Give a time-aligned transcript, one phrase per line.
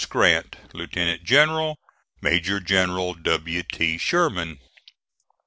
[0.09, 1.77] GRANT, Lieutenant General.
[2.21, 3.61] "MAJOR GENERAL W.
[3.61, 3.99] T.
[3.99, 4.57] SHERMAN."